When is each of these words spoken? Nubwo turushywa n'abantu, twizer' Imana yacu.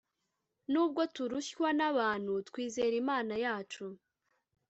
Nubwo 0.71 1.01
turushywa 1.15 1.69
n'abantu, 1.77 2.31
twizer' 2.47 2.97
Imana 3.03 3.33
yacu. 3.45 3.85